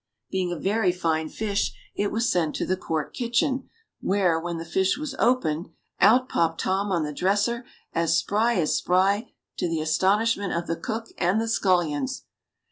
[0.31, 3.69] Being a very fine fish it was sent to the Court kitchen,
[3.99, 8.73] where, when the fish was opened, out popped Tom on the dresser, as spry as
[8.75, 12.23] spry, to the astonishment of the cook and the scullions